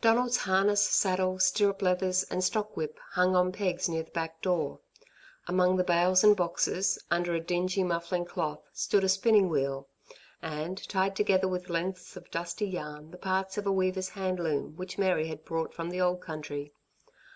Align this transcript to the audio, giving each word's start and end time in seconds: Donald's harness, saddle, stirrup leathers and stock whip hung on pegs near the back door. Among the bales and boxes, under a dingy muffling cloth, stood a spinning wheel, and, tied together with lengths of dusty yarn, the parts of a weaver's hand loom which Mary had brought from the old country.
Donald's 0.00 0.38
harness, 0.38 0.84
saddle, 0.84 1.38
stirrup 1.38 1.82
leathers 1.82 2.24
and 2.24 2.42
stock 2.42 2.76
whip 2.76 2.98
hung 3.12 3.36
on 3.36 3.52
pegs 3.52 3.88
near 3.88 4.02
the 4.02 4.10
back 4.10 4.42
door. 4.42 4.80
Among 5.46 5.76
the 5.76 5.84
bales 5.84 6.24
and 6.24 6.36
boxes, 6.36 6.98
under 7.12 7.32
a 7.32 7.40
dingy 7.40 7.84
muffling 7.84 8.24
cloth, 8.24 8.64
stood 8.72 9.04
a 9.04 9.08
spinning 9.08 9.48
wheel, 9.48 9.86
and, 10.42 10.78
tied 10.88 11.14
together 11.14 11.46
with 11.46 11.70
lengths 11.70 12.16
of 12.16 12.28
dusty 12.32 12.66
yarn, 12.66 13.12
the 13.12 13.18
parts 13.18 13.56
of 13.56 13.68
a 13.68 13.72
weaver's 13.72 14.08
hand 14.08 14.40
loom 14.40 14.74
which 14.74 14.98
Mary 14.98 15.28
had 15.28 15.44
brought 15.44 15.72
from 15.72 15.90
the 15.90 16.00
old 16.00 16.20
country. 16.20 16.72